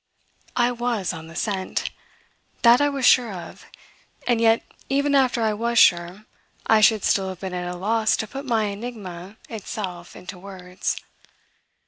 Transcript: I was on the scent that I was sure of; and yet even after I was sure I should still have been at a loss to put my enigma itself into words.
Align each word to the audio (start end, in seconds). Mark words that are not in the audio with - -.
I 0.55 0.71
was 0.71 1.13
on 1.13 1.27
the 1.27 1.35
scent 1.35 1.91
that 2.63 2.81
I 2.81 2.89
was 2.89 3.05
sure 3.05 3.31
of; 3.31 3.67
and 4.25 4.41
yet 4.41 4.63
even 4.89 5.13
after 5.13 5.43
I 5.43 5.53
was 5.53 5.77
sure 5.77 6.25
I 6.65 6.81
should 6.81 7.03
still 7.03 7.29
have 7.29 7.39
been 7.41 7.53
at 7.53 7.71
a 7.71 7.77
loss 7.77 8.17
to 8.17 8.27
put 8.27 8.43
my 8.45 8.63
enigma 8.63 9.37
itself 9.47 10.15
into 10.15 10.39
words. 10.39 10.97